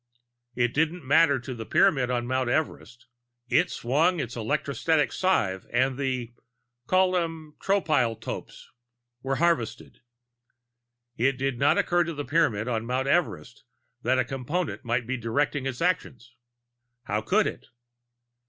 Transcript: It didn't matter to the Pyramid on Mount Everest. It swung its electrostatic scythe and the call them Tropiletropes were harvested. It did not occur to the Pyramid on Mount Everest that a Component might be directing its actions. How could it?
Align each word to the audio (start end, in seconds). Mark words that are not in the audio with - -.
It 0.55 0.73
didn't 0.73 1.05
matter 1.05 1.37
to 1.39 1.53
the 1.53 1.63
Pyramid 1.63 2.09
on 2.09 2.25
Mount 2.25 2.49
Everest. 2.49 3.05
It 3.49 3.69
swung 3.69 4.19
its 4.19 4.35
electrostatic 4.35 5.11
scythe 5.11 5.67
and 5.71 5.95
the 5.95 6.33
call 6.87 7.11
them 7.11 7.53
Tropiletropes 7.61 8.65
were 9.21 9.35
harvested. 9.35 9.99
It 11.17 11.37
did 11.37 11.59
not 11.59 11.77
occur 11.77 12.03
to 12.05 12.15
the 12.15 12.25
Pyramid 12.25 12.67
on 12.67 12.83
Mount 12.87 13.07
Everest 13.07 13.63
that 14.01 14.17
a 14.17 14.23
Component 14.25 14.83
might 14.83 15.05
be 15.05 15.17
directing 15.17 15.67
its 15.67 15.83
actions. 15.83 16.33
How 17.03 17.21
could 17.21 17.45
it? 17.45 17.67